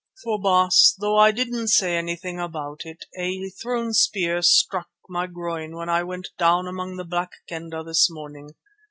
[0.23, 5.75] For, Baas, though I didn't say anything about it, a thrown spear struck my groin
[5.75, 8.55] when I went down among the Black Kendah this morning.